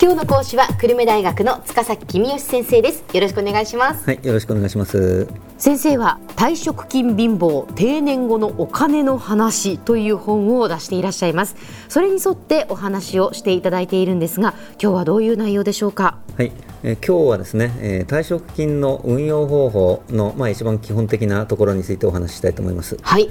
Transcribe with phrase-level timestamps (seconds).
[0.00, 3.02] 今日の講師は久留米大学の塚崎君吉先生です。
[3.12, 4.04] よろしくお願いします。
[4.06, 5.26] はいよろしくお願いします。
[5.58, 11.56] 先生は退職金貧乏定年後のお金の話という本を出していらっしゃいます。
[11.88, 16.18] それに沿ってお話をしていただいているんですが今日はどういう内容でしょうか？
[16.36, 16.52] はい、
[16.84, 22.96] えー、今日はですね、えー、退職金の運用方法のまあ一番基本的なところについてお話ししたいと思います。
[23.02, 23.28] はい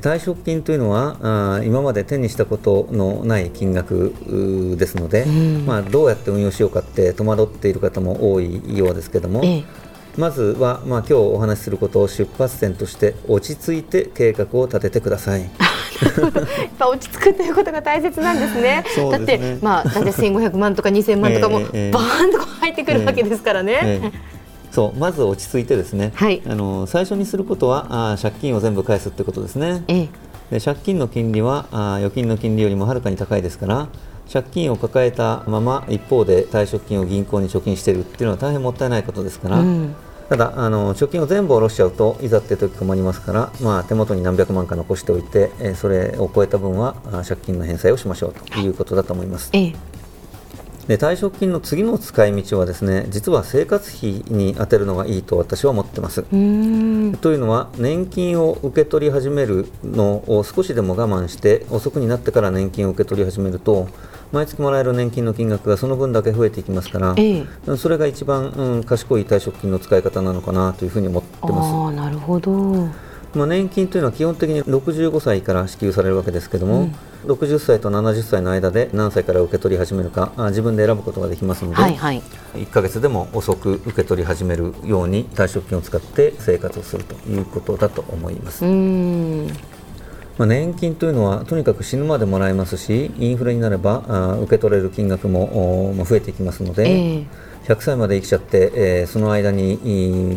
[0.00, 1.16] 退職金というのは
[1.58, 5.30] あ今まで手にしたことのない金額ですので、う
[5.62, 9.64] ん、まあ、どうやって運用しようかって戸惑っている方も多いようですけども、ええ、
[10.16, 15.42] まずは、まあ、今日お話しすることを出発点として落ち着いて計画を立ててください。
[15.42, 16.32] やっ
[16.76, 18.84] ぱ落ち着くということが大切なんですね。
[18.86, 23.80] すねだって、まあ、大体1500万とか2000万とかも、 バーンと入ってくるわけですからね。
[23.82, 24.12] え
[24.74, 30.08] そうまず落ち着いてですね、はい、あの最初にすることはあ借金を全部返すってことですね、え
[30.50, 33.88] え、で借金の金利はあ預金の金利よりもはるかに高いですから
[34.32, 39.94] 借金を抱えたまま一方で退職金を銀行に貯金しているっていうのは大変もったいないことですから、うん、
[40.28, 46.96] ただあの貯金を全部下ろしちゃうといざって時困りますから、まあ、手元に何百万か残しておいて、えそれを超えた分は
[47.28, 49.50] 借金の返済をしましょうということだと思います。
[49.52, 49.93] ええ
[50.88, 56.22] で退職金の次の使い道はですね実は生活費に充てるのがいいと私は思ってます。
[56.24, 63.88] というのは年金を受け取り始めるのを少しでも我慢して遅くになってから年金を受け取り始めると
[64.32, 71.96] 毎月もらえる年金の金額がその分だけ増えていきますから、ええ、それが一番、うん、賢い退職金の使い方なのかなというふうに思ってます。
[71.96, 72.88] なるほど
[73.34, 76.94] まあ、年金というのは基本的に65歳から支給されるわけですけども、うん、
[77.30, 82.22] 60歳と70歳の間で何歳から受け取り始めるか自分で選ぶことができますので、はいはい、
[82.54, 88.64] 1か月でも遅く受け取り始めるように退職金を使って生活をするということだと思います。
[90.36, 97.26] まあ、年金というのはとにかく死ぬまでもらえますしインフレになればあ受け取れる金額も増えていきますので、えー
[97.64, 99.78] 100歳まで生きちゃって、えー、その間に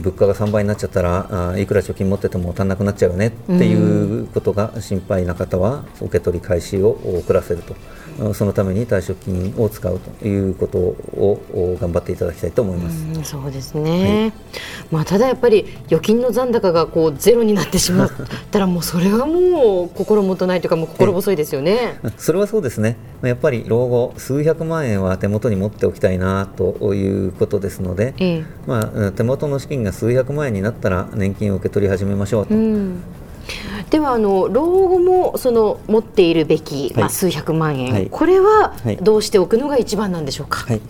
[0.01, 7.75] 物価が3倍になっちゃったらあいくら貯金持ってても足んなくなっちゃうよねっていうことが心配な方は受け取り開始を遅らせると。
[8.33, 13.05] そのために退職金を使うということを頑張っていただきたいと思います。
[13.19, 14.21] うそうですね。
[14.21, 14.33] はい、
[14.91, 18.11] まあただやっぱり預金の残高がこうゼロになってしまっ
[18.51, 21.99] たらもうそれはもう心もとないというかもう心細いですよね。
[22.17, 22.97] それはそうですね。
[23.21, 32.53] やっぱり老後数百万円は手元に持っておきたいなということですので、ええ、まあ手元の資金が数百万円になったら年金を受け取り始めましょうと。
[33.81, 40.65] うんではあの老後もその持っているべき、はい、まあ、数百万円、はい、これはどうしておくのが一番なんでしょうか？
[40.65, 40.81] はい。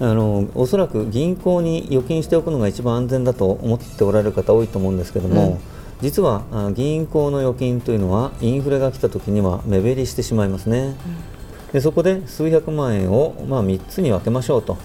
[0.00, 5.58] あのおそらく銀行に預金しておくのが一番安全だと思っておられる方多いと思うんですけども、うん、
[6.00, 6.42] 実は
[6.74, 10.78] 銀行の預金というのはインフレが来た時には目減りしてしまいますね。
[10.78, 11.31] うん
[11.72, 14.76] でそこで数百万円を、まあ、3つに分けましょうと。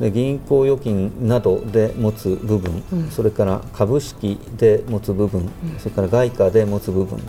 [0.00, 7.20] で銀行預金などで持つ部分、うん、それから株式で持つ部分、うん、それから外貨で持つ部分、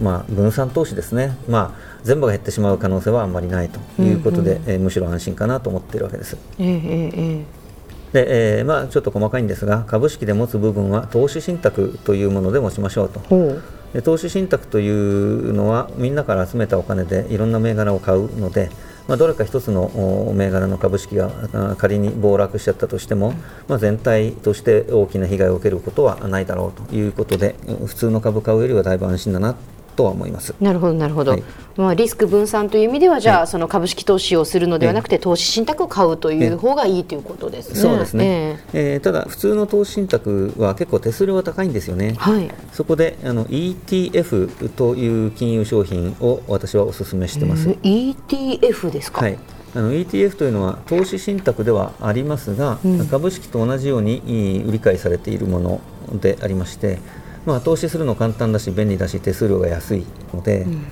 [0.00, 6.36] まあ、分散投資ですね、まあ、全部が減ってしまう可能性はあんまりないということで、うんうん、えー、むしろ安心かなと思っているわけです。
[6.58, 7.62] えーえー
[8.12, 13.20] で、えーまあ、ちょっと細かいんですが株式で持つ部分は投資信託というもので持ちましょうと。
[13.92, 18.70] で投資信託というのはみんなから集めたお金でいろんな銘柄を買うので、
[19.06, 21.30] まあ、どれか1つの銘柄の株式が
[21.76, 23.34] 仮に暴落しちゃったとしても、
[23.68, 27.54] まあ、全体として大きな被害を受けることはないだろうということで
[27.86, 29.56] 普通の株買うよりはだいぶ安心だな
[29.96, 30.54] とは思います。
[30.60, 31.42] なるほどなるほど、はい、
[31.76, 37.76] まあ、リスク分散という意味ではじゃあ、はい、その株式投資をするのではなくて、投資信託を買うという方がいいということですね。
[37.76, 49.38] そうですね、えー、えー、ただ普通の投資信託は結構手数料が高いんですよね、はい、そこであの ETF という金融商品を私はお勧めしてます、えー、ETF ですか、はい。
[49.74, 55.80] あの ETF というのは投資信託ではありますが、うん、株式と同じように売り買いされているもの
[56.20, 56.98] でありまして
[57.46, 60.62] まあ、投資するの簡単だし便利だし手数料が安いので。
[60.62, 60.82] うん、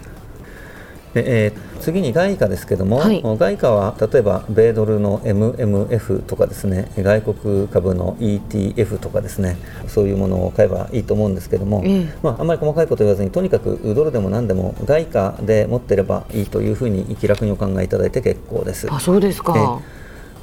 [1.14, 9.56] でえー、次に外貨ですけども、はい、外貨は例えば米ドルの MMF とかですね外国株の ETF とかですね
[9.88, 11.82] そういうものを買えばいいと思うんですけども、
[12.22, 18.86] まあ、あんまり細かいこと言わずにとにかくドルでも何でも外貨で持ってればいいというふうに気楽にお考えいただいて結構です。
[18.90, 19.80] あそうですか、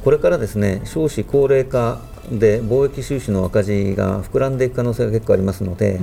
[0.04, 2.02] これからですね少子高齢化
[2.32, 6.00] で貿易収支の赤字が膨らんでいく可能性が結構ありますので、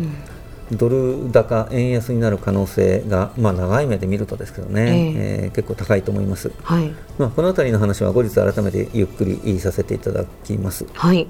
[0.71, 10.87] うん、ドル高、円安になる可能性が、まあ、長い目で見るとですけどね、えー、えー、結構高いと思います、はい、まあ、この辺りの話は後日改めてゆっくりさせていただきます。
[10.95, 11.29] はい。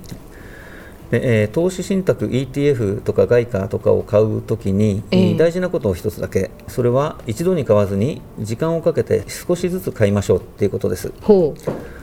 [1.10, 6.50] でえー、投資信託 ETF とか外貨とかを買うときに、えー、大事なことを一つだけ。
[6.66, 11.12] それは一度に買わずに時間をかけて少しずつ買いましょうっていうことです。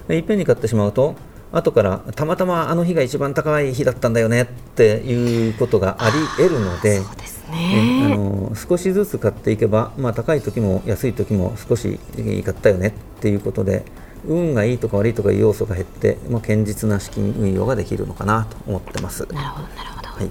[0.07, 1.15] でいっぺんに買ってしまうと
[1.51, 6.97] 後からたまたまあの日が一番高い日だったんだよねっていうことがあり得るので。
[6.99, 13.83] そうですね、あの少しずつ買っていけば、まあ、高い時も安い時も少し買ったよねっていうことで
[14.25, 19.27] 運がいいとか悪いとかいう要素が減って、まあ、堅実な資金運用ができるのかなと思ってます。
[19.33, 20.29] なるほどなるほど、はい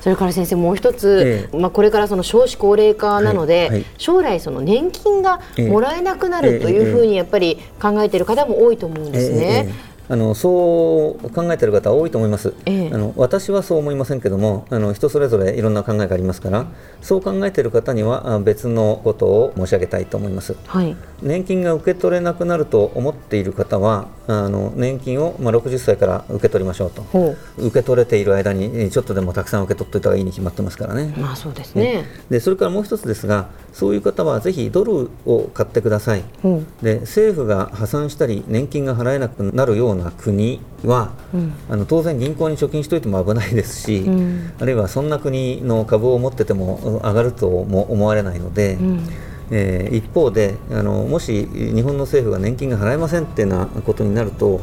[0.00, 9.66] それから先生もう一つ、えまあ、これからその少子高齢化なので、はいはい将来その年金がもらえなくなるというふうにやっぱり考えている方も多いと思うんですね。
[9.66, 12.90] ええあのそう考えている方多いと思います、ええ。
[12.92, 16.66] あの私はそう思いませんけどもあの人それぞれいろんな考えがありますから
[17.00, 20.56] そう考えている方にはあ別のことを申し上げたいと思います。
[20.66, 27.02] はい、年金が受け取れなくなると思っている方はあの年金を、まあ、60歳から受け取りましょうと。
[27.02, 31.14] ほ受け取れている間にえちょっとでもたくさん受け取っておいた方がいいに決まってますからね。
[31.16, 32.04] うまあそうですね。
[32.28, 36.24] でそれからもう一つですがそういう方はぜひドルを買ってください。
[36.44, 36.48] う。
[36.48, 41.52] んで政府が破産したり年金が払えなくなるような国は、うん。
[41.68, 44.52] あの当然銀行に貯金しておいても危ないですし、うん。
[44.58, 49.08] あるいはそんな国の株を持っててもうん上がるとも思われないので、うん。
[49.50, 54.60] えー一方であのもし日本の政府が年金が払えませんっていうなことになると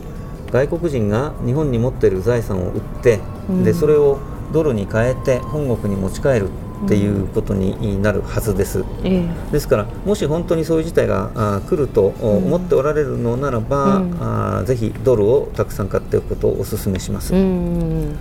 [0.52, 3.20] 外国人が日本に持っている財産を売って、
[3.50, 3.64] うん。
[3.64, 4.20] でそれを
[4.52, 6.50] ドルに変えて本国に持ち帰る
[6.86, 8.84] っていうことになるはずです。
[9.04, 14.18] えですから、もし本当にそういう事態が来るとお思っておられるのならば、うん。
[14.20, 17.34] あーぜひドルをたくさん買っておくことをお勧めします。
[17.36, 18.16] えうん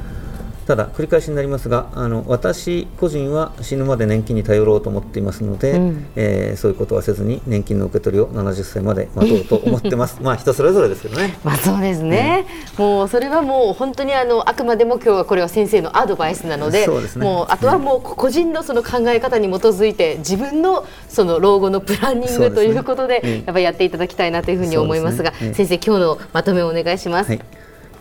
[0.70, 6.06] ただ、繰り返しになりますが、あの私個人は死ぬまで年金に頼ろうと思っていますので、うん。
[6.14, 10.18] えーそういうことはせずに年金の受け取りを70歳まで待とうと思ってます。
[10.22, 11.36] まあ人それぞれですけどね。
[11.42, 12.46] まあそうですね、
[12.78, 16.88] もうそれはもう本当にあのあくまでも今日はこれは先生のアドバイスなのでね。
[17.16, 23.30] もうあとはもう個人のその考え方に基づいて自分のその老後のプランニングということでうん。
[23.30, 25.54] やっぱりやっていただきたいなというふうに思いますがすね。
[25.54, 27.30] 先生今日のまとめをお願いします。
[27.30, 27.40] はい、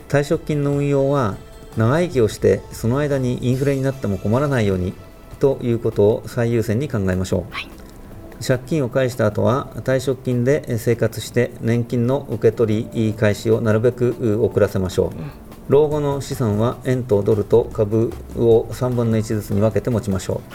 [0.07, 1.37] 退職金の運用は
[1.77, 4.93] 長生きをしてその間にインフレになっても困らないように
[5.39, 7.67] ということを最優先に考えましょう、はい。
[8.45, 15.11] 借金を返した後は退職金で生活して年金の受け取り開始をなるべく遅らせましょう、
[15.67, 20.53] 老後の資産は円とドルと株を3分の1ずつに分けて持ちましょう、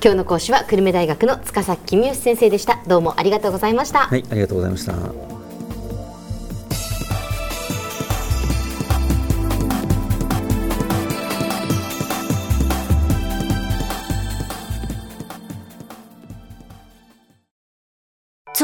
[0.00, 2.80] 今日の講師は久留米大学の塚崎公義先生でした。
[2.86, 5.27] どうもありがとうございました、はいありがとうございました